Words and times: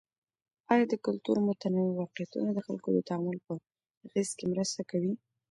آیا 0.71 0.85
د 0.89 0.93
کلتور 1.05 1.37
متنوع 1.47 1.89
واقعيتونه 1.99 2.49
د 2.53 2.59
خلګو 2.65 2.89
د 2.93 2.99
تعامل 3.09 3.37
په 3.45 3.53
اغیز 4.05 4.29
کي 4.37 4.45
مرسته 4.53 4.81
کوي؟ 4.89 5.13